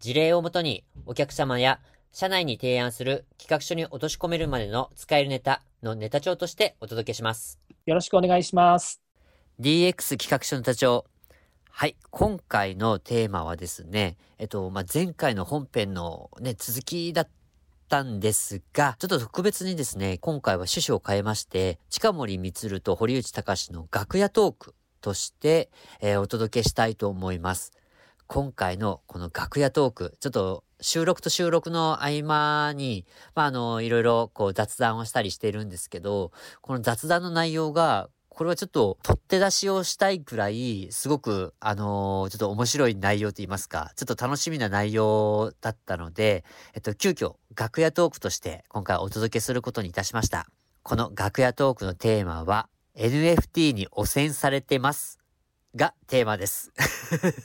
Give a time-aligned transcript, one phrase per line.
[0.00, 1.80] 事例をもとにお客様や
[2.12, 7.58] 社内に提案する企画書に落とし込めるまでの使えるネタのネタ帳としてお届けします。
[7.86, 9.00] よろしくお願いします。
[9.60, 11.06] DX 企画書ネタ帳。
[11.70, 11.96] はい。
[12.10, 17.28] 今回のテーマはですね、えっと、まあ、前回の本編のね、続きだっ
[17.88, 25.68] たんですが、ちょっと特別にですね、今回は趣旨を変えまして、近森光と堀内隆の楽屋トークとして、
[26.00, 27.72] えー、お届けしたいと思います。
[28.26, 46.44] 今回のこの楽屋トーク、ちょっと収録と収録の合間に、まあ、あの、いろいろこう雑談をしたりしているんですけど、この雑談の内容が、これはちょっと取って出しをしたいくらい、すごく、あの、ちょっと面白い内容と言いますか、ちょっと楽しみな内容だったので、
[46.74, 50.48] えっと、急遽、楽屋トークとして今回お届けすることにいたしました。
[50.82, 55.23] この楽屋トークのテーマは、NFT に汚染されてます
[55.76, 56.72] がテーマです、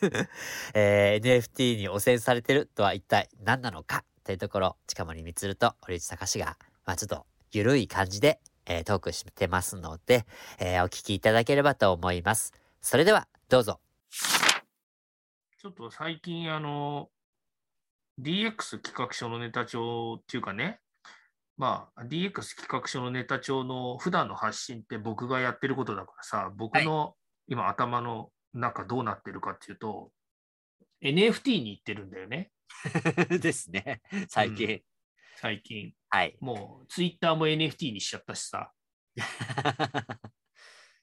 [0.76, 10.28] えー、NFT に汚染されてるとは一体何なのかというところ、近森光と堀内隆が、まあちょっとゆるい感じで、えー、トークしてますので、
[10.60, 12.54] えー、お聞きいただければと思います。
[12.82, 13.80] それでは、どうぞ。
[14.12, 17.10] ちょっと最近、あの、
[18.22, 20.80] DX 企画書のネタ帳っていうかね、
[21.58, 27.16] まあ、DX 企画書のネタ帳の普段の発信って僕がやってることだからさ、僕の
[27.50, 30.12] 今頭の中どうなってるかっていうと、
[31.02, 32.52] NFT に行ってるんだよね。
[33.42, 34.68] ですね、最近。
[34.68, 34.82] うん、
[35.38, 35.94] 最近。
[36.10, 36.38] はい。
[36.40, 38.72] もう、ツイッターも NFT にしちゃったしさ。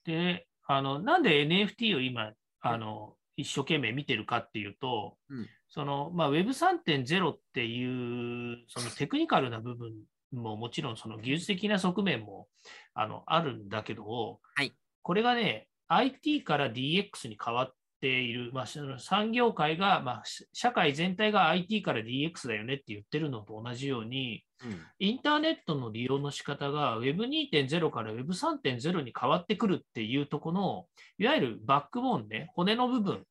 [0.05, 9.93] で、あの、なんで NFT を今、あの、一生懸命見てるかっていうと、うん、その、まあ、Web3.0 っていう、そのテクニカルな部分
[10.33, 12.49] ももちろんその技術的な側面も
[12.95, 18.67] あのあるんだけど、はい、これがね、IT から DX に変わっている、まあ、
[18.99, 30.87] 産業界が、まあ、社会全体が IT から DX だよねって言ってるのと同じように、うん、インターネットの利用の仕方が Web2.0 から Web3.0 に変わってくるっていうとこの、
[31.19, 33.25] いわゆるバックボーンね、骨の部分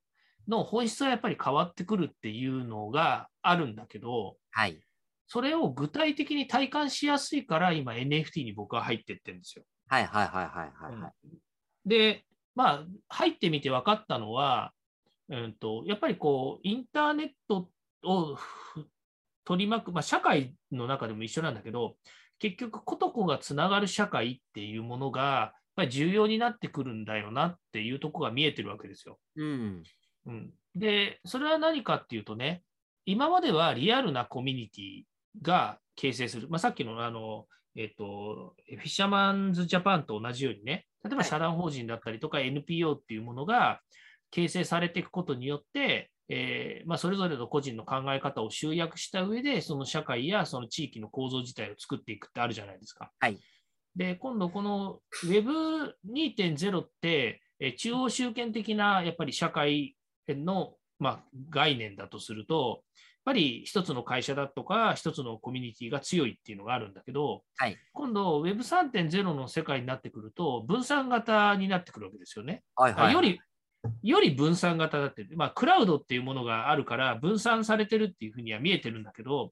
[0.48, 4.80] の本質はやっぱり変わってくるっていうのがあるんだけど、はい。
[5.28, 9.66] それを具体的に体感しやすいから、今 NFT に僕は入ってってるんですよ。
[9.88, 11.12] はいはいはいはいはい、はい
[11.86, 14.72] で、まあ、入ってみて分かったのは、
[15.30, 17.70] うんと、やっぱりこう、インターネット
[18.04, 18.38] を
[19.44, 21.96] 取り巻く、まあ、社会の中でも一緒なんだけど、
[22.40, 29.20] 結局、ことこがつながる社会っていうものが、やっぱり重要になってくるんだよなっていうところが見えてるわけですよ。
[29.36, 29.84] うん、
[30.26, 32.64] うん、で、それは何かっていうとね、
[33.06, 35.04] 今まではリアルなコミュニティ
[35.42, 37.46] が形成する、まあ、さっきのあの、
[37.76, 43.80] えっ、ー、と、フィッシャーマンズ・ジャパンと同じようにね、例えば社団法人だったりとか NPO っていうものが
[44.32, 53.12] 形成されていくことによって、えーまあ、それぞれの個人の考え方を集約した上で、その社会やその地域の構造自体を作っていくってあるじゃないですか。
[53.20, 53.40] はい、
[53.96, 59.96] で、今度この Web2.0 って、え中央集権的なやっぱり社会
[60.28, 62.84] の、まあ、概念だとすると、
[63.25, 72.64] ぱり一つの会社だとか、一つのコミュニティが強いっていうのがあるんだけど、はい、今度 Web3.0 の世界になってくると、分散型になってくるわけですよね。
[72.75, 73.41] はいはい、より
[74.03, 79.52] より分散型だって、まあ、クラウドっていうものがあるから分散されてるっていうふうには見えてるんだけど、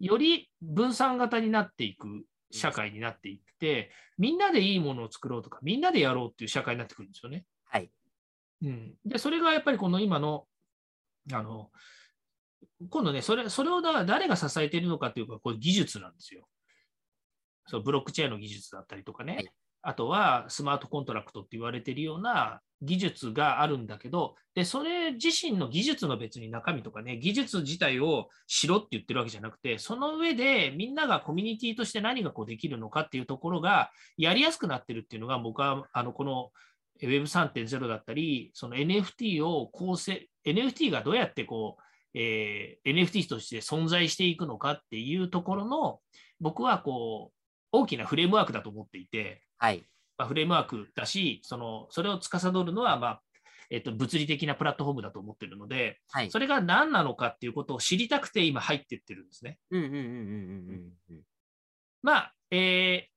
[0.00, 7.44] うん、より分散型になっていく社会になっていって、みんなでいいものを作ろうとか、みんなでやろうっていう社会になってくるんですよね。
[7.66, 7.90] はい。
[8.62, 10.46] うん、で、それがやっぱりこの今の、
[11.32, 11.70] あの、
[12.90, 16.46] 今度ね、それそれをだ誰が支えているのかというか、これ技術なんですよ。
[17.68, 19.48] そうブロックチェーンの技術だったりとかね、はい、
[19.82, 36.50] あとはスマートコントラクトって言われているような技術があるんだけど、でそれ自身の技術の別に中身とかね、技術自体をしろって言ってるわけじゃなくて、その上でみんながコミュニティとして何がこうできるのかっていうところがやりやすくなってるっていうのが、僕はあのこの
[37.02, 41.82] Web3.0 だったり、その NFT を構成、NFT がどうやってこう
[42.18, 46.00] えー、NFT として存在していくのかっていうところの、
[46.40, 47.36] 僕はこう、
[47.72, 49.84] 大きなフレームワークだと思っていて、はい。
[50.18, 53.22] まあ、フレームワークだし、その、それを司るのは、まあ、
[53.68, 56.30] えっと、物理的なプラットフォームだと思ってるので、はい。
[56.30, 59.58] それが何なのかっていうことを知りたくて今入ってってるんですね。
[59.70, 61.20] うんうんうんうんうんうん。
[62.02, 63.16] まあ、えー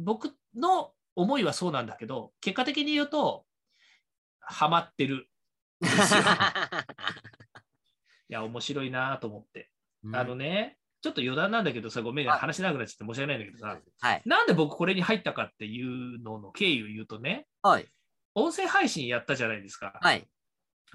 [0.00, 3.44] 僕の思いはそうなんだけど、結果的に言うと、
[4.40, 5.28] ハマってる。
[5.80, 6.24] ですよい
[8.32, 9.70] や、面白いなと思って。
[10.04, 14.22] うんあのね、ちょっと余談なんだけどさ、ごめんね、はい話しなくなっちゃって申し訳ないんだけどさ、はい。
[14.26, 17.86] なんで僕これに入ったかっていうのの経緯を言うとね、はい。
[18.34, 19.98] 音声配信やったじゃないですか。
[20.00, 20.26] はい。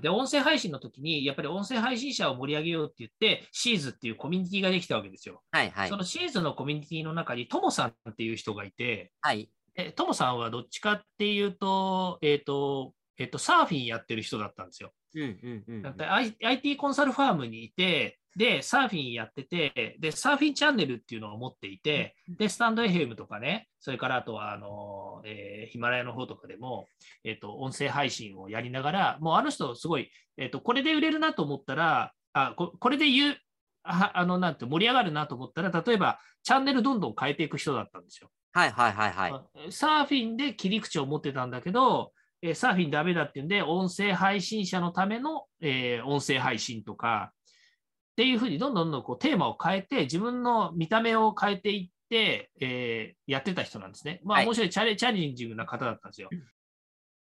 [0.01, 5.41] で、音声配信の時に、やっぱり音声配信者を盛り上げようって言って、シーズっていうコミュニティができたわけですよ。
[5.51, 5.69] はい。
[5.71, 5.97] はいそ。
[5.97, 9.49] のシーズのコミュニティの中に、ともさんっていう人がいて、はい。
[9.75, 14.91] えともさんはどっちかっていうと、えっ、と、えっ、と、サーフィンやってる人だったんですよ。
[15.15, 15.81] うんうんうんうん。
[15.81, 26.87] だって I- IT コンサルファームにいて、で、サーフィンやってて、で、サーフィンチャンネルっていうのを持っていて、で、スタンド FM とかね、それからあとは、あの、えーヒマラヤの方とかでも、
[27.23, 33.37] えっ、と、音声配信をやりながら、もうあの人、すごい、えっ、と、これで売れるなと思ったら、あ、ここれで言う、
[33.83, 38.29] ああの、なんて盛り上がるなと思ったら、例えば、チャンネルどんどん変えていく人だったんですよ。
[38.51, 39.71] はいはいはいはい。
[39.71, 42.11] サーフィンで切り口を持ってたんだけど、
[42.41, 54.21] えーサーフィンダメだっていうんで、音声配信者のための、えー音声配信とか、っていうふうにどんどんどんこうテーマを変えて、自分の見た目を変えていって、えーやってた人なんですね。
[54.23, 56.29] まあ、はい面白いチャレチャレンジングな方だったんですよ。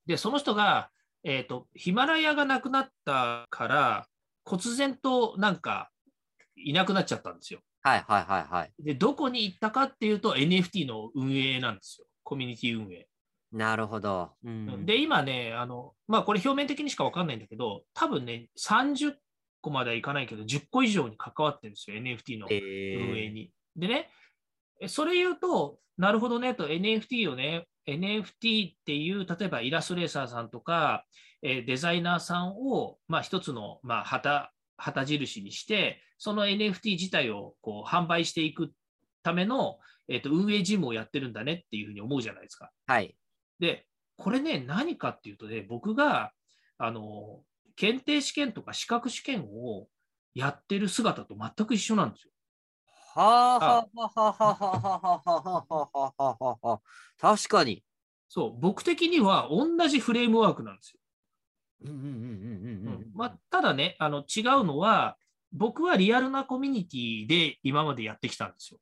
[0.07, 0.91] で、その人が、
[1.25, 4.07] えっ、と、ヒマラヤがなくなったから、
[4.45, 5.91] 忽然となんか
[6.57, 7.61] いなくなっちゃったんですよ。
[7.83, 8.73] はいはいはいはい。
[8.79, 12.07] で、どこに行ったかっていうと NFT の運営なんですよ。
[12.23, 13.07] コミュニティ運営。
[13.53, 14.33] なるほど。
[14.45, 14.87] うん。
[14.87, 19.15] で、今ね、あの、まあ、これ表面的にしかわかんないんだけど、多分ね、30
[19.61, 22.61] 個まではいかないけど、10個以上に関わってるんですよ、NFT のえ
[22.97, 23.51] 運営に。
[23.77, 24.11] でね、
[24.81, 31.05] えそれ言うと、なるほどねと、NFT をね、NFT っていう、例えばイラストレーサーさんとか、
[31.43, 38.73] えーデザイナーさんを、まあ、一つの、まあ、旗、旗印にして、その NFT 自体をこう販売していく
[39.23, 39.79] ための、
[40.09, 42.71] えーと運営事務をやってるんだねっていうふうに思うじゃないですか。
[42.87, 43.15] はい。
[43.63, 43.87] で、
[44.17, 46.33] これね、何かっていうとね、僕が、
[46.79, 47.45] あの、
[47.77, 49.87] 検定試験とか資格試験を
[50.35, 52.33] やってる姿と全く一緒なんですよ。
[53.15, 56.81] はあはあはあはあはあはあはあはあはあはあはあ。
[57.21, 57.85] 確かに。
[58.29, 61.01] そう、僕的には同じフレームワークなんですよ。
[61.83, 63.13] うんうんうんうんうんうん。
[63.15, 65.17] まあ、ただね、あの違うのは、
[65.53, 68.81] 僕はリアルなコミュニティで今までやってきたんですよ。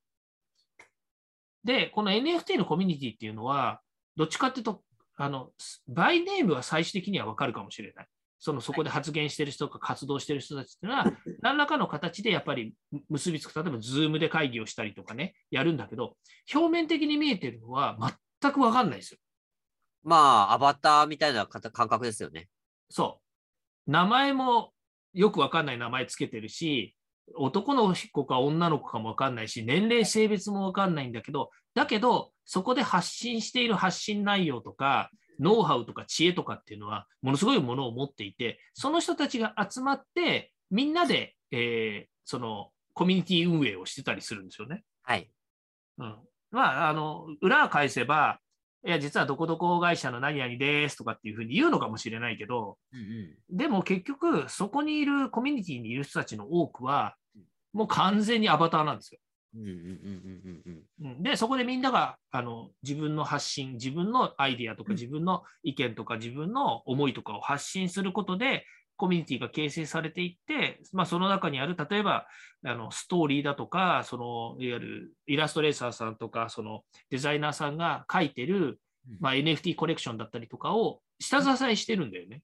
[1.64, 3.82] で、この NFT のコミュニティっていうのは、
[4.16, 4.82] どっちかっていうと、
[5.16, 5.50] あの、
[5.88, 8.06] バイネームは最終的にはわかるかもしれない。
[8.38, 11.04] そのそこで発言してる人とか活動してる人たちっていうのは、
[11.42, 12.74] 何らかの形でやっぱり
[13.10, 16.16] 結びつく、例えば Zoom で会議をしたりとかね、やるんだけど、
[16.52, 17.98] 表面的に見えてるのは
[18.40, 19.20] 全くわかんないですよ。
[20.02, 22.48] まあ、アバターみたいな感覚ですよね。
[22.88, 23.20] そ
[23.86, 23.90] う。
[23.90, 24.72] 名前も
[25.12, 26.96] よくわかんない名前つけてるし、
[27.36, 35.08] 男の子か女の子かもわかんないし、年齢、性別もわかんないんだけど、だけど、そこで発信している発信内容とか、
[35.38, 44.82] ノウハウとか知恵とかっていうのは、ものすごいものを持っていて、その人たちが集まって、みんなで、えーそのコミュニティ運営をしてたりするんですよね。
[45.02, 45.30] はい。
[45.98, 46.16] うん、
[46.50, 48.40] まあ、あの、裏を返せば、
[48.86, 53.02] いや、実はどこどこ会社の何々ですとかっていうふうに言うのかもしれないけど、うんう
[53.52, 53.56] ん。
[53.56, 57.16] でも結局、そこにいるコミュニティにいる人たちの多くは、
[57.72, 59.20] もう完全にアバターなんですよ。
[59.54, 61.12] うんうんうんうんうんうん。
[61.12, 68.64] うんで、そこでみんながあの自分の発信、自分のアイディアとか、うん自分の意見とか、自分の思いとかを発信することで、
[68.96, 72.26] コミュニティが形成されていって、まあ、その中にある、例えば
[72.66, 78.78] あのストーリーだとか、そのいわゆるイラストレーサーさんとか、そのデザイナーさんが書いてる、
[79.18, 82.42] まあ、NFT コレクションだったりとかを下支えしてるんだよね。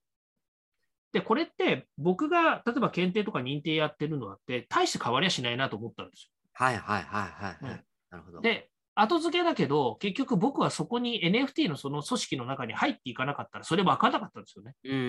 [1.12, 6.36] で、これって僕が例えば検定とか認定やってるのだって、大して変わりゃしないなと思ったんですよ。
[6.58, 7.70] はいはいはいはいはうんい。
[8.10, 8.40] なるほど。
[8.40, 14.75] で、後付けだけど、結局僕はそこに NFT のその組織の中に入っていかなかったら、それ分からなかったんですよね。
[14.84, 15.02] うんうんう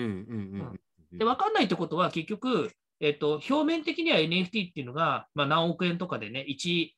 [0.62, 0.80] ん
[1.12, 1.18] うん。
[1.18, 6.90] で、分かんないってことは、結局、えっと、表面的には NFT っていうのが、まあ、何億円とかでね、1、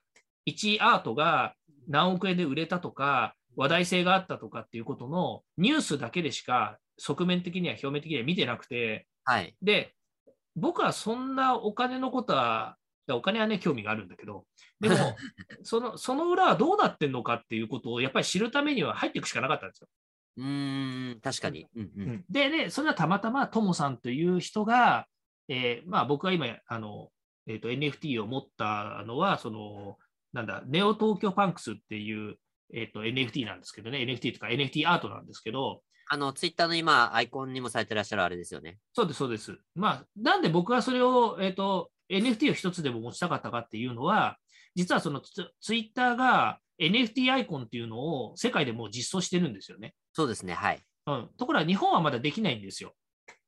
[0.48, 1.54] 1アートが
[1.86, 9.54] 何億円で売れたとか、話題性があったとかっていうことのニュースだけでしか、側面的には表面的には見てなくて、はい。
[9.62, 9.94] で、
[10.56, 12.76] 僕はそんなお金のことは、
[13.16, 14.46] お金はね、興味があるんだけど、
[14.80, 14.96] でも、
[15.62, 19.88] そのその裏はどうなってんのかっていうことをやっぱり知るためには入っていくしかなかったんですよ。
[20.36, 21.66] うーん、確かに。
[21.74, 21.90] うんう。
[21.96, 25.06] うんんでね、それはたまたまともさんという人が、
[25.48, 27.10] えーまあ、僕が今あの、
[27.46, 29.98] えーと、NFT を持ったのは、その
[30.32, 32.36] なんだ、ネオ東京パンクスっていう、
[32.72, 38.78] えーと、NFT なんですけどね、NFT とか NFT アートなんですけど、あの、ツイッターの今、アイコンにもされてらっしゃるあれですよね。
[38.92, 39.56] そうです、そうです。
[39.76, 44.36] まあ、なんで僕はそれを、えっ、と、NFT を一つでも持ちたかったかっていうのは、
[44.74, 49.94] 実はそのツツイッターが NFT アイコンっていうのを世界でもう実装してるんですよね。
[50.12, 50.54] そうですね。
[50.54, 50.80] はい。
[51.06, 51.30] うん。
[51.36, 52.94] ところが日本はまだできないんですよ。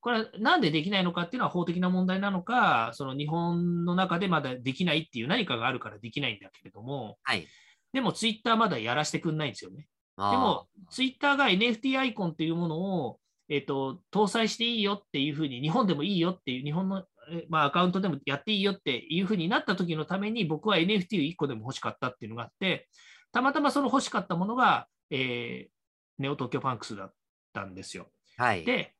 [0.00, 7.46] これはなんでできないのかっていうのは法的な問題なのか、その日本の中でまだできないっていう何かがあるからできないんだけれども、はい。
[7.92, 9.86] でもツイッターまだやらせてくんないんですよね。
[10.16, 17.04] でも、ツイッターが NFT アイコンっていうものを、えっと搭載していいよっていうふうに、日本でもいいよっていう、日本の、え
[17.48, 22.88] まあ、アカウントでもやっていいよっていうふうになった時のために、僕は NFT を1個でも欲しかったっていうのがあって、
[23.32, 25.72] たまたまその欲しかったものが、えー
[26.18, 27.12] ネオ東京パンクスだっ
[27.52, 28.10] たんですよ。
[28.36, 28.64] はい。
[28.64, 28.94] で、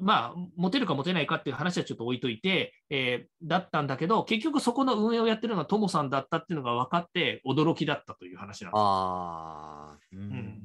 [0.00, 8.80] まあ、持てるか持てないかっていう話はちょっと置いといて、えーだったんだけど、結局そこの運営をやってるのはトモさんだったっていうのが分かって、驚きだったという話なんです。
[8.80, 9.98] ああ。
[10.12, 10.62] うんん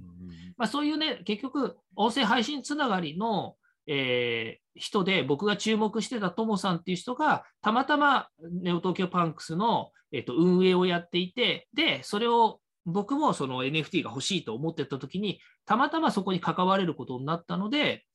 [0.57, 3.55] まあ、そういうね、結局、音声配信つながりの、
[3.87, 8.27] えー人で、僕が注目してたトモさんっていう人が、たまたま
[8.61, 18.05] ネオ東京パンクスの、えっと運営をやっていて、で、それを僕もその NFT が欲しいと思ってた時に、たまたまそこに関われることになったので、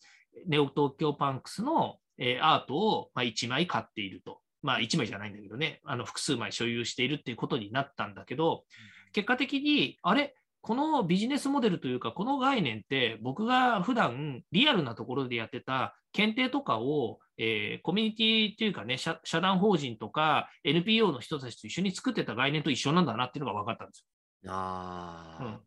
[0.47, 4.41] ネオ東京パンクスの、えーアートを、まあ、1枚買っていると。
[4.63, 8.65] まあ、1枚じゃないんだけどね、あの複数枚所有しているっていうことになったんだけど、
[9.13, 24.07] 結果的に、あれ、このビジネスモデルというか、この概念って、僕が普段リアルなところでやってた検定とかを、えーコミュニティというかね社、社団法人とか NPO の人たちと一緒に作ってた概念と一緒なんだなっていうのが分かったんです
[24.47, 25.45] ああ。
[25.45, 25.61] よ。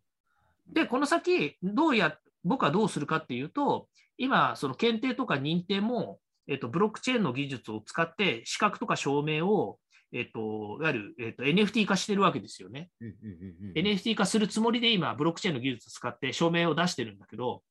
[0.68, 9.78] うん、で、この先、どうや、僕はどうするかっていうと、今、その検定とか認定も、えっと、ブロックチェーンの技術を使って、資格とか証明を、
[10.14, 12.90] えっと、いわゆる、えっと、NFT 化してるわけですよね。
[13.02, 17.64] うんうんうんうん NFT 化するつもりで今、ブロックチェーンの技術を使って証明を出してるんだけど、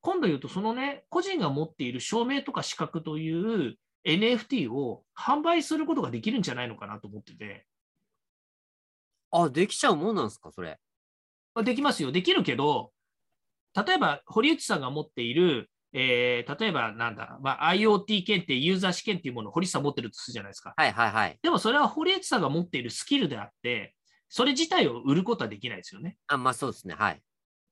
[0.00, 7.66] 今度言うと、そのね、個人が持っている証明とか資格という NFT を販売することができるんじゃないのかなと思ってて、
[9.30, 10.78] あ、できちゃうもんなんですか、それ？
[11.54, 12.92] まあできますよ、できるけど、
[13.74, 20.74] 例えば堀内さんが持っている、えー例えばなんだ、まあ、IoT 検定、ユーザー試験っていうものを堀内さん持ってるとするじゃないですか。
[20.76, 21.38] はいはいはい。
[21.40, 23.94] でもそれは堀内さんが持っているスキルであって、
[24.28, 26.16] それ自体を売ることはできないですよね。
[26.26, 26.94] あ、まあそうですね。
[26.94, 27.22] はい。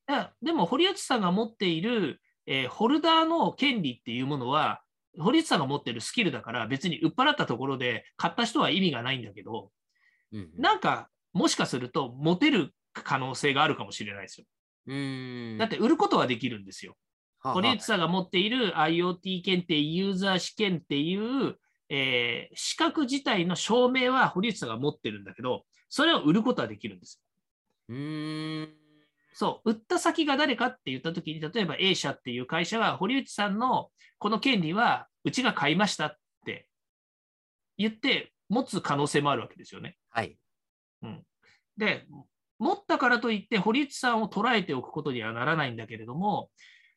[0.07, 4.83] だでも、堀内さんが持っている、えーホルダーの権利っていうものは、
[5.19, 9.71] 堀内さんが持っているスキルだから、別に売っ払ったところで買った人は意味がないんだけど、
[10.33, 14.47] うんうんなんか、もしかすると、持てる可能性があるかもしれないですよ。
[14.87, 15.59] うーん。
[15.59, 16.97] だって、売ることはできるんですよ。
[17.43, 21.57] 堀内さんが持っている IoT 検定、ユーザー試験っていう、
[21.89, 27.23] えー資格自体の証明は堀内さんが持ってるんだけど、それを売ることはできるんです。
[27.89, 28.69] うーん。
[29.35, 36.69] そう、売った先が誰かって言ったときに、例えば A 社っていう会社は、堀内さんのこの権利はうちが買いましたって
[37.77, 39.97] 言って持つ可能性もあるわけですよね。
[40.11, 40.37] はい。
[41.77, 42.07] で、
[42.59, 46.51] 持ったからといって堀内さんを捉えておくことにはならないんだけれども、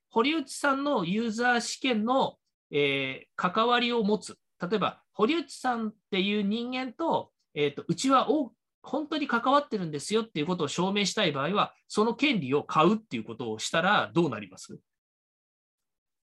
[0.10, 2.38] 堀内さんのユーザー試験の、
[2.72, 4.38] えー関わりを持つ。
[4.62, 14.78] 例えば、堀内さんっていう人間と、えーとうちはお本当に関わってるんですよっていうことを証明したい場合は、その権利を買うっていうことをしたらどうなります？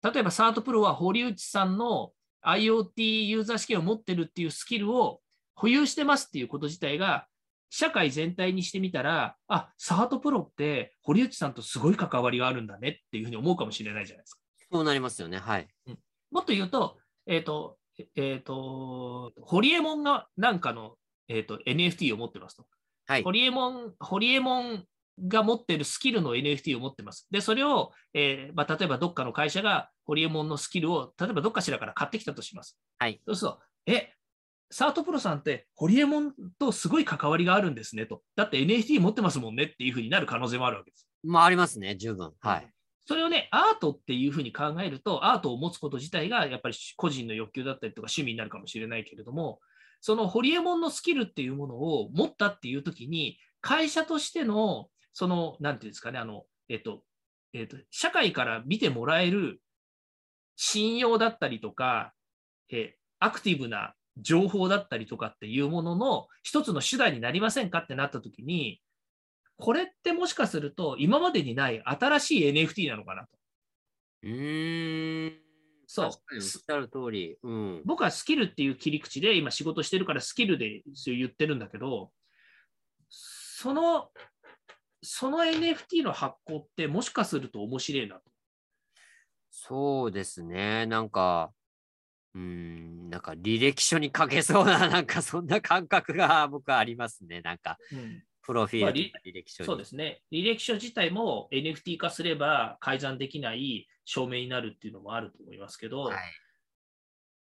[0.04, 2.12] 例えば、サートプロは堀内さんの
[2.44, 5.22] IoT ユーザー試験を持ってるっていうスキルを
[5.56, 7.28] 保有してますっていうこと自体が、
[7.74, 14.42] 社会全体にしてみたら、あ、サートプロって堀内さんとすごい関わりがあるんだねっていうふうに思うかもしれないじゃないですか。
[14.72, 15.38] そうなりますよね。
[15.38, 15.68] はい。
[16.32, 17.78] もっと言うと、えっ、と、
[18.16, 20.96] えっ、と、ホリエモンがなんかの、
[21.30, 22.66] えー、と NFT を持ってますと。
[23.08, 23.32] はいホ。
[23.32, 24.86] リエモン、ホリエモン
[25.28, 27.26] が持ってるスキルの NFT を持ってます。
[27.32, 32.78] で、それを、えーまあ、例えばどっかの会社がホリエモンのスキルを、例えばどっかしらから買ってきたとします。
[33.00, 33.22] はい。
[33.26, 34.14] そうすると、え、
[34.72, 38.22] サートプロさんってホリエモンとすごい関わりがあるんですねと。
[38.36, 41.08] だって NFT 持ってますもんねっていうふうになる可能性もあるわけです。
[41.24, 41.96] まあ、ありますね。
[41.96, 42.32] 十分。
[42.40, 42.70] はい。
[43.06, 49.60] それをね、アートっていうふうに考えると、アートを持つこと自体がやっぱり個人の欲求だったりとか趣味になるかもしれないけれども、
[50.00, 57.04] そのホリエモンのスキルっていうものを持ったっていうときに、会社としての、その、なんていうんですかね、あの、えっと、
[57.54, 59.62] えっと、社会から見てもらえる
[60.56, 62.14] 信用だったりとか、
[62.70, 68.82] えーアクティブな情報だったりとかっていうものの一つの手段になりませんかってなったときに、
[69.58, 73.30] これってもしかすると今までにない新しい NFT なのかなと。
[74.24, 75.34] うーん。
[75.88, 77.38] そうおっしゃる通り。
[77.44, 77.82] うん。
[77.86, 82.12] 僕はスキルっていう切り口で今仕事してるからスキルで言ってるんだけど、
[83.10, 84.10] その、
[85.04, 88.22] その NFT の発行ってもしかすると面白いなと。
[89.50, 90.86] そうですね。
[90.86, 91.52] なんか、
[92.34, 97.42] うーん、なんか履歴書に書けそうな、なんかそんな感覚が僕はありますね。
[97.42, 99.68] なんか、うんプロフィール履歴書に。
[99.68, 100.24] そうですね。
[100.32, 106.16] 履歴書自体も NFT 化すれば改ざんできない証明になるっていうのもあると思いますけど、はい。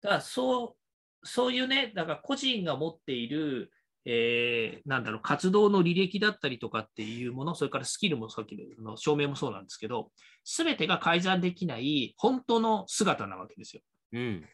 [0.02, 3.70] だからそうそういうね、だから個人が持っている、
[4.04, 10.10] えーなんだろう、活動の履歴だったりとかっていうもの、それからスキルもさっきの証明もそうなんですけど、
[10.44, 13.82] すべてが改ざんできない本当の姿なわけですよ。
[14.12, 14.44] うん。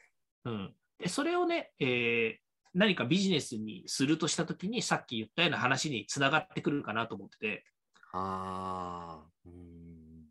[0.45, 7.64] うん、でそれをね、えー何かビジネスにするとしたときに、さっき言ったような話につながってくるかなと思ってて、
[8.12, 9.26] ああ。
[9.47, 10.26] うーん。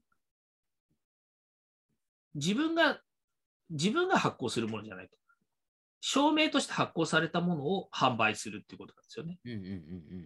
[2.36, 3.00] 自分が、
[3.70, 5.18] 自分が発行するものじゃないと。
[6.00, 9.40] 証明として発行されたものを販売するっていうことなんですよね。
[9.44, 9.76] うんうんうんうん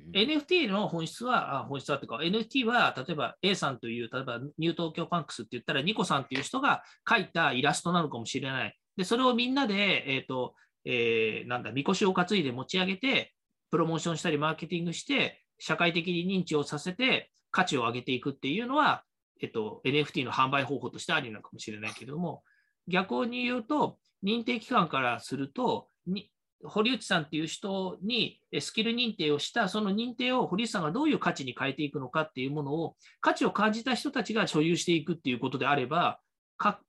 [0.07, 0.11] うん。
[0.11, 8.77] NFT の本質は、あ本質はというか、NFT は例えば A さんという、例えばニュー東京パンクスって言ったら、ニコさんっていう人が描いたイラストなのかもしれない。
[9.01, 10.53] で、それをみんなで、えっ、と、
[10.85, 13.33] えーなんだ、みこしを担いで持ち上げて、
[13.71, 19.03] プロモーションしたり、マーケティングして、社会的に認知をさせて、価値を上げていくっていうのは、
[19.41, 22.43] えっと、NFT の販売方法としてありなのかもしれないけれども、
[22.87, 26.31] 逆に言うと、認定機関からすると、に
[26.63, 36.19] 堀内さんっていう人にスキル認定をした、その認定を堀内さんがどういう価値に変えていくのかっていうものを、価値を感じた人たちが所有していくっていうことであれば、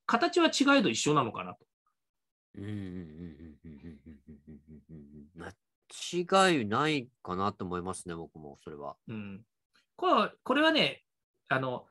[0.07, 1.65] 形は違えど一緒なのかなと。
[5.35, 8.97] 間違いないかなと思いますね、僕も、それは。
[9.09, 9.43] うん、
[9.97, 11.03] これこれはね、
[11.49, 11.87] あの、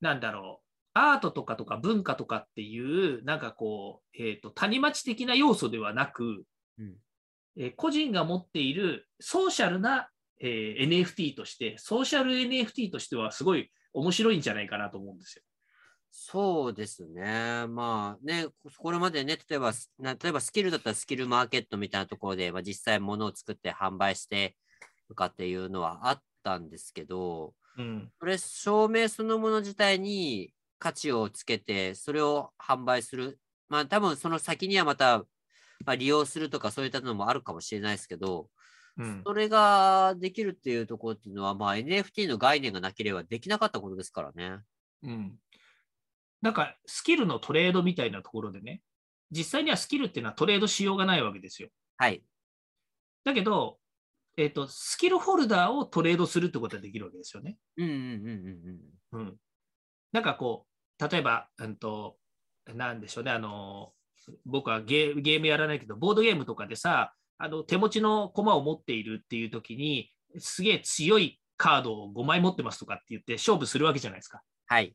[0.00, 0.64] なんだろう、
[0.94, 6.44] アートとかとか文化とかっていう、なんかこう、えーと、谷町的な要素ではなく、
[6.78, 6.96] うん
[7.56, 10.08] えー個人が持っているソーシャルな、
[10.40, 15.42] えー NFT として、ソーシャル NFT としてはすごい面白いんじゃないかなと思うんですよ。
[16.16, 17.66] そうですね。
[17.66, 18.46] まあね、
[18.78, 24.56] これまでね、例えば、な例えばスキルだったらスキルマーケットみたいなところで、まあ、実際物を作って販売して
[25.08, 33.40] とかっていうのはあったんですけど、うん、それ証明そのもの自体に価値をつけて、それを販売する。
[33.68, 35.18] まあ多分その先にはまた、
[35.84, 38.48] まあ、利用するとかそういったのもあるかもしれないですけど、
[38.98, 44.60] うん、それができるっていうところっていうのは、まあ NFT の概念がなければできなかったことですからね。
[45.02, 45.32] うん。
[46.44, 48.82] なんか、スキルのトレードみたいなところでね、
[49.30, 51.70] 実際にはスキルっていうのはトレードしようがないわけですよ。
[51.96, 52.22] はい。
[53.24, 53.78] だけど、
[54.36, 57.56] えっ、と、スキルホルダーをトレードするってことはできるわけですよね。
[57.78, 58.80] うんうんうん
[59.12, 59.36] うんうん。
[60.12, 60.66] なんかこ
[61.00, 62.18] う、例えば、うんと、
[62.74, 63.94] なんでしょうね、あの、
[64.44, 74.42] 僕はゲーゲームやらないけど、ボードゲームとかでさ、あの手持ちの駒を持っているっていう時に、すげえ強いカードを5枚持ってますとかって言って勝負するわけじゃないですか。
[74.66, 74.94] はい。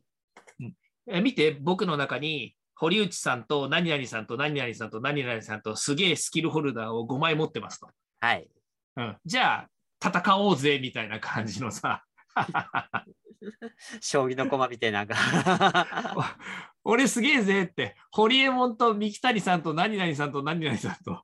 [1.10, 7.88] え見て、僕の中に堀内さんと何々さんと何々さんと何々さんとすげえスキルホルダーを5枚持ってますと。
[8.20, 8.48] はい。
[8.96, 9.68] うん、じゃあ、
[10.02, 12.04] 戦おうぜみたいな感じのさ、
[14.00, 15.06] 将棋の駒みたいな。
[16.84, 21.22] 俺すげえぜって、堀江門と三木谷さんと何々さんと何々さんと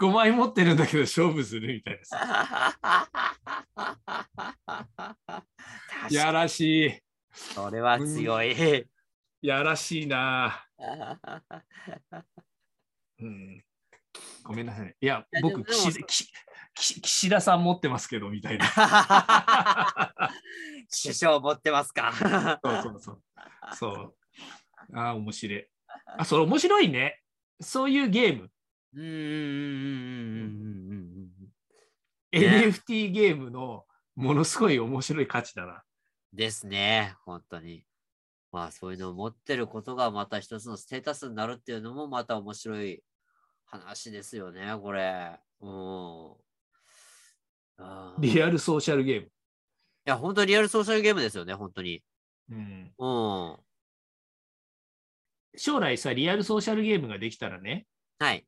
[0.00, 2.78] 5枚持ってるんだけど勝負するみたいなさ。
[6.10, 7.00] やらしい。
[7.32, 8.86] それは強い。
[9.42, 10.66] やらしいな。
[13.18, 13.64] うん、
[14.44, 14.94] ごめんなさい。
[15.00, 16.30] いや、いや僕岸岸
[16.74, 18.66] 岸岸田さん持ってますけどみたいな。
[20.88, 22.12] 師匠持ってますか？
[22.62, 23.22] そうそうそう。
[23.74, 24.14] そう。
[24.94, 25.66] ああ、面白い。
[26.18, 27.20] あ、それ面白いね。
[27.60, 28.50] そういうゲーム。
[28.94, 29.20] うんうんうんうんう
[30.38, 30.98] んうん
[32.32, 32.40] うん。
[32.40, 35.82] ね NFT ゲームのものすごい面白い価値だな。
[36.32, 37.84] ですね、本当に。
[38.56, 43.02] まあそういうのを持ってることがまた一つのステータスになるっていうのもまた面白い
[43.66, 45.38] 話ですよね、これ。
[45.60, 46.36] うん。
[48.18, 49.28] リアルソーシャルゲーム。
[50.06, 52.02] や、本当にリアルソーシャルゲームですよね、本当に。
[52.50, 53.50] うん、うん。
[53.50, 53.58] は
[55.58, 57.86] 将来さ、リアルソーシャルゲームができたらね、
[58.32, 58.46] い。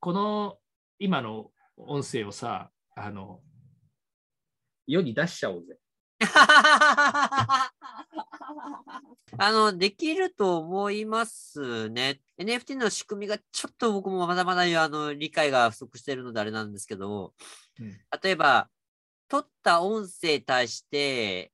[0.00, 0.56] この
[0.98, 3.42] 今の音声をさ、あの、
[4.86, 5.76] 世に出しちゃおうぜ。
[9.38, 12.20] あの、できると思いますね。
[12.38, 17.34] NFT の仕組みがちょっと僕もまだまだあの理解が不足しているのであれなんですけど、
[17.80, 18.68] うん例えば、
[19.28, 21.52] 撮った音声に対して、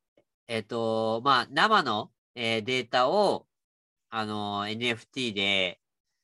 [0.49, 3.47] えっ、と、まあ、生の、えーデータを、
[4.11, 5.81] あの、NFT で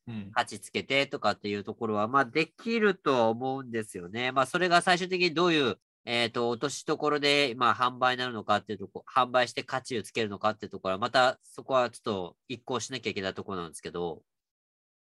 [0.09, 4.33] うん価値つけてとかっていうところは、まあ、できるとは思うんですよね。
[4.33, 14.23] まあ、それが最終的にどういうえっ、と、落としどころで、まあ、販売になるのかっていうとこ、販売して価値をつけるのかっていうところは、またそこはちょっと一向しなきゃいけないところなんですけど、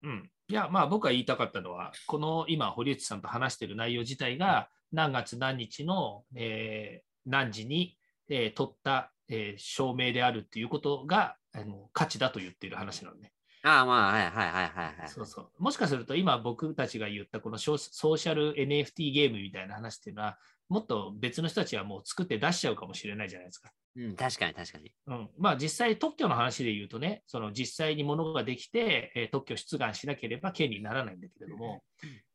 [0.02, 0.30] うん。
[0.48, 13.32] いや、まあ僕が言いたかったのは、この今、堀内さんと話している内容自体が、何月何日の、えー何時に、えー取った、えー証明であるっていうことがあの価値だと言っている話なのね。
[13.64, 15.08] ああ、まあ、はいはいはいはいはい。
[15.08, 15.50] そうそう。
[15.58, 23.70] もしかすると今僕たちが言ったこのソーシャル NFT ゲームみたいな話っていうのは、もっと別の人たちはもう作って出しちゃうかもしれないじゃないですか。
[23.96, 24.92] うん、確かに確かに。
[25.06, 31.82] うん、まあ実際特許の話で言うとね、その実際に物ができて、えー特許出願しなければ権利にならないんだけれども、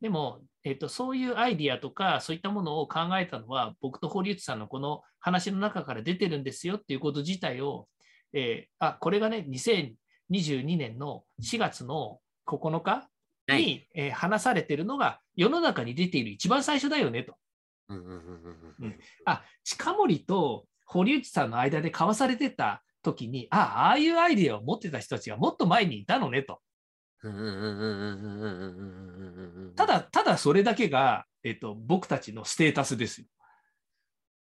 [0.01, 7.87] でも、えっとそういうアイディアとかそういったものを考えたのは僕と堀内さんのこの話の中から出てるんですよっていうこと自体を、
[8.33, 13.07] えーあこれがね2022年の4月の9日
[13.47, 13.87] に、はい。
[13.93, 17.35] えー話されてるのが世の中に出ている一番最初だよねと。
[19.25, 26.59] あ近森と堀内さんの間で交わされてた時にあああいうアイデアを持ってた人たちがもっと前にいたのねと。
[29.75, 33.27] ただただそれだけが、えっと、僕たちのステータスですよ。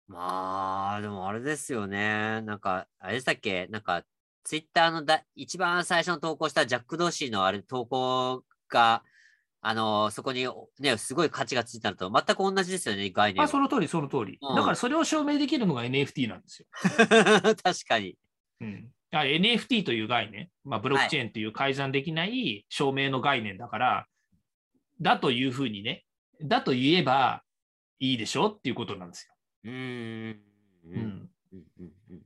[0.08, 4.02] まあでもあれですよねなんかあれでしたっけなんか
[4.44, 9.02] ツイッターのだ一番最初の投稿したジャック・ドーシーのあれ投稿が
[9.64, 10.44] あのそこに
[10.80, 13.48] ね、すごい価値がついたのと全く同じですよね、概念あは。
[13.48, 14.38] その通り、その通り。
[14.42, 16.66] うんだからそれを証明できるのが NFT なんですよ。
[17.62, 18.16] 確かに。
[18.60, 24.06] うん、あ NFT という概念、まあ、ブロックチェーンという改ざんできない証明の概念だから、
[25.00, 26.04] だというふうにね、
[26.42, 27.44] だと言えば
[28.00, 29.34] いいでしょっていうことなんですよ。
[29.64, 30.42] うん
[30.86, 32.22] うんうん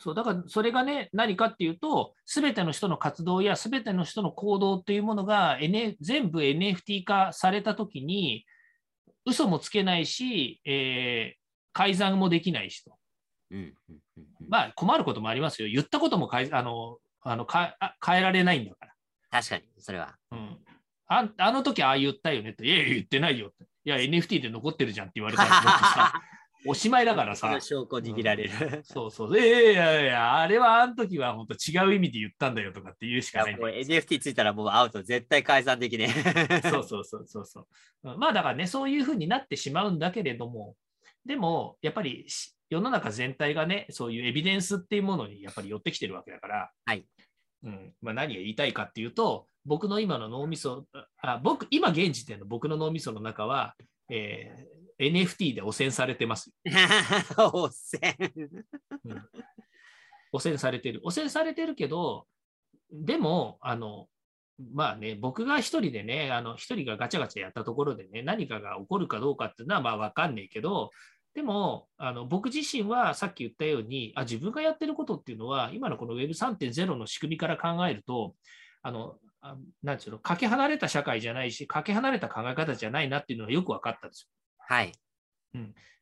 [0.00, 8.46] そうだからそれがね、何かっていうと、すべての人の活動やすべての人の行動というものが、N、全部 NFT 化されたときに、
[9.26, 11.40] 嘘もつけないし、えー
[11.72, 12.96] 改ざんもできないしと。
[13.50, 15.68] うんうんうんうんまあ困ることもありますよ。
[15.68, 18.92] 言ったことも改あのあの変えられないんだから。
[19.30, 20.16] 確かに、それは。
[20.32, 20.58] うん、
[21.06, 22.64] あんあの時ああ言ったよねと。
[22.64, 23.64] いや言ってないよって。
[23.84, 26.12] いや NFT で残ってるじゃんって言われたら
[26.66, 27.58] おしまいだからさ。
[27.60, 28.50] 証拠握られる。
[28.84, 29.38] そうそう。
[29.38, 33.84] いやいやいや、あれはあの時は本当違う意味で言ったんだよとかって言うしかないんだよ。
[33.84, 36.60] NFT ついたらもうアウト、絶対解散できねえ。
[36.70, 38.10] そうそうそうそうそう。
[38.10, 40.76] うんまあだからね、そういうふうになってしまうんだけれども、
[41.24, 47.04] でもやっぱりし世の中全体がね、そういうエビデンスっていうものにやっぱり寄ってきてるわけだから、はい
[47.64, 50.86] うんまあ、何が言いたいかっていうと、僕の今の脳みそ、
[51.20, 53.74] あ僕、今現時点の僕の脳みその中は、
[54.08, 56.52] えー NFT で汚染されてます。
[57.36, 58.16] 汚染。
[60.32, 61.00] 汚染されてる。
[61.02, 62.26] 汚染されてるけど、
[62.92, 64.08] でも、あの、
[64.74, 70.90] まあね、僕が一人でね、あの一人がガチャガチャやったところでね、何かが起こるかどうかっていうのはまあ分かんないけど、
[71.34, 78.34] でもあの僕自身はさっき言ったようにあ、自分がやってることっていうのは、今のこの Web3.0 の仕組みから考えると、
[78.82, 84.39] あのあなんていうの、かけ離れた社会じゃないし、かけ離れた考え方じゃないなっていうのがよく分かったんですよ。
[84.70, 84.92] はい。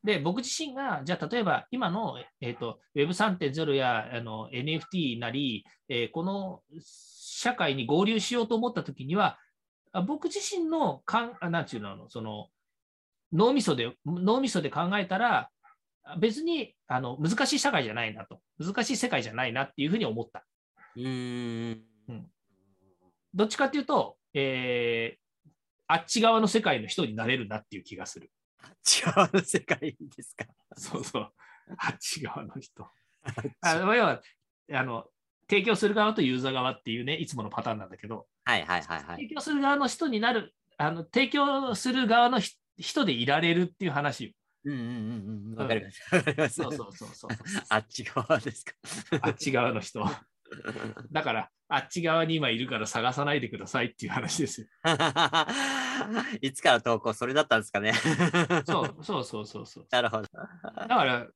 [0.04, 9.38] で、僕自身が、じゃあ例えば今の、えー、と Web3.0 やあの NFT なり、えーこの社会に合流しようと思ったときには、
[9.92, 12.48] あ僕自身のかん、あなんていうの、その
[13.32, 15.48] 脳みそで脳みそで考えたら、
[16.04, 20.44] あ別にあの難しい社会じゃないなと、難しい世界じゃないなっていうふうに思った。
[20.94, 21.80] うーん。
[23.32, 25.28] どっちかっていうと、えー
[25.90, 28.30] あっち側の世界の人になれるなっていう気がする。
[28.84, 30.46] 違うの世界ですか？
[30.76, 31.32] そうそう。
[31.76, 32.86] あっち側の人。
[33.60, 34.22] あの要は
[34.72, 35.04] あの
[35.48, 39.16] 提供する側とユーザー側っていうね、いつものパターンなんだけど、はいはいはいはい。
[39.16, 44.32] 提供する側の人になる、あの提供する側のひ人でいられるっていう話よ。
[44.64, 45.58] うんうんうんうん。
[45.58, 46.16] わかりました。
[46.16, 47.30] わかそうそうそうそう。
[47.68, 48.72] あっち側ですか？
[49.22, 50.04] あっち側の人。
[51.12, 54.66] だから、あっち側に今いるから探さないでくださいっていう話ですよ。
[56.40, 57.92] いつから投稿それだったんですかね。
[58.64, 59.86] そうそうそうそうそう。
[59.90, 60.28] なるほど。
[60.32, 61.26] だから、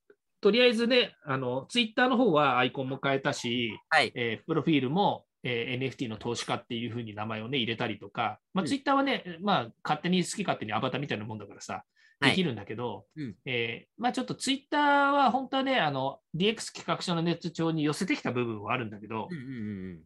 [0.40, 4.12] とりあえずね、あのツイッターの方はアイコンも変えたし、はい。
[4.14, 11.82] えープロフィールも、えー NFT の投資家っていうふうに名前をね、入れたりとか、まあ、うんツイッターはね、まあ、勝手に好き勝手にアバターみたいなもんだからさ、はい
[12.22, 20.00] できるんだけど、うんえーまあ、ちょっとツイッターは本当はね、あの DX 企画書のネット帳に寄せてきた部分はあるんだけど、うんうんうん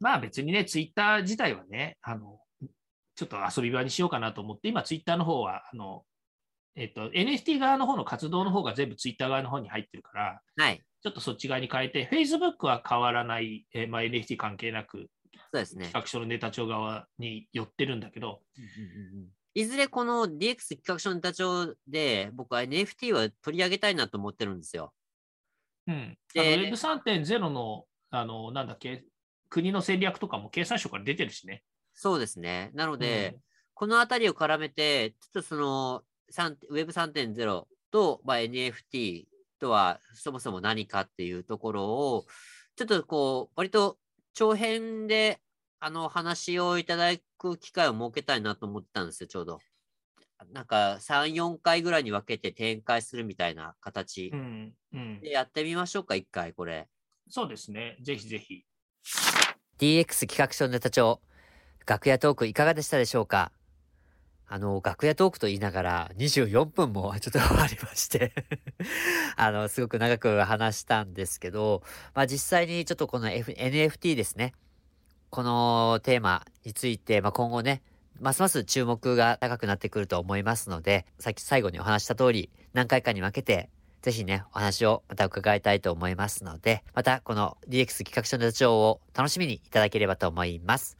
[0.00, 2.38] まあ別にね、ツイッター自体はね、あの
[3.14, 6.04] ちょっと遊び場にしようかなと思って、今ツイッターの方は、あの
[6.76, 10.82] えっと、NFT 側の方の活動の方が全部ツイッター側の方に入ってるから、はい。
[11.02, 16.02] ちょっとそっち側に変えて、Facebook は変わらない、えーまあ、NFT 関係なく、そうですね企。
[16.02, 24.92] 画書のネタ帳側に寄ってるんだけど、うんうんうんいずれこの DX 企画書ネタ帳で、僕は NFT は取り上げたいなと思ってるんですよ。
[25.86, 26.16] うん。
[26.32, 29.04] であの Web3.0 の、あの、なんだっけ、
[29.48, 31.64] 国の戦略とかも経産省から出てるしね。
[31.94, 32.70] そうですね。
[32.74, 33.38] なので、
[33.74, 39.24] このあたりを絡めて、ちょっとその、3 Web3.0 と、まあ、NFT
[39.58, 42.26] とはそもそも何かっていうところを、
[42.76, 43.98] ちょっとこう、割と
[44.34, 45.40] 長編で、
[45.82, 49.60] あの、話をいただく機会を設けたいなと思ってたんですよ、ちょうど。
[50.52, 54.74] なんか、3、4回ぐらいに分けて展開するみたいな形うん。
[54.92, 55.20] うん。
[55.22, 56.88] でやってみましょうか、一回、これ。
[57.30, 57.96] そうですね。
[58.02, 58.64] ぜひぜひ。
[59.78, 61.22] DX 企画書ネタ帳、
[61.86, 63.50] 楽屋トークいかがでしたでしょうか？
[64.46, 68.34] あの、楽屋トークと言いながら24分も ちょっとありまして
[69.36, 71.82] あの、すごく長く話したんですけど、
[72.14, 74.52] まあ実際にちょっとこの、F、NFT ですね。
[75.30, 77.82] このテーマについて、まあ今後ね、
[78.20, 83.70] ますます注目が高くなってくると思いますので、さっき最後にお話した通り、何回かに分けて、
[84.02, 90.96] ぜひね、お話をまた伺いたいと思いますので、またこの DX 企画書ネタ帳を楽しみにいただければと思います。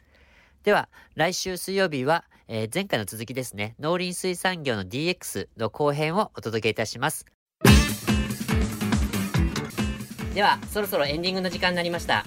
[0.62, 7.26] では、来週水曜日は、えー前回の続きですね、農林水産業の DX の後編をお届けいたします。
[10.34, 12.24] では、そろそろエンディングの時間になりました。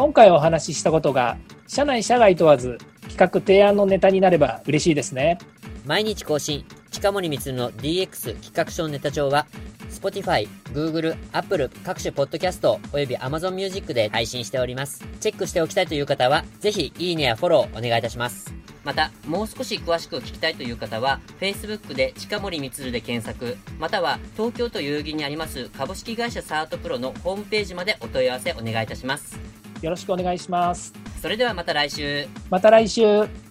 [0.00, 1.36] 今回お話ししたことが
[1.66, 2.78] 社内社外問わず
[3.10, 5.36] 企画提案のネタになれば嬉しいですね
[5.84, 9.46] 毎日更新、近森光の DX 企画書ネタ帳は、
[9.90, 15.04] Spotify、Google、Apple 各種ポッドキャストおよび Amazon Music で配信しております。
[15.20, 18.54] チェックしておきたいという方は、ぜひいいねやフォローお願いいたします。
[18.84, 29.60] また、もう少し詳しく聞きたいという方は、Facebook で近森光で検索、または東京都代々木にあります株式会社サートプロのホームページまでお問い合わせお願いいたします。
[29.82, 32.26] よろしくお願いしますそれではまた来週。
[32.48, 33.49] また来週